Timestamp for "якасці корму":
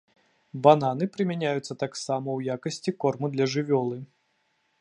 2.57-3.27